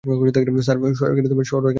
সর 0.03 1.07
এখানে 1.09 1.27
থেকে। 1.27 1.69